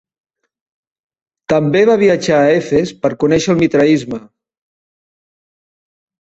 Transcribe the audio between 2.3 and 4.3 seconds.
a Efes per conèixer el mitraisme.